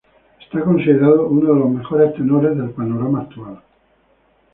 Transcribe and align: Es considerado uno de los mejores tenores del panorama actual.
Es 0.51 0.63
considerado 0.63 1.27
uno 1.27 1.53
de 1.53 1.59
los 1.59 1.69
mejores 1.69 2.15
tenores 2.15 2.57
del 2.57 2.71
panorama 2.71 3.21
actual. 3.21 3.61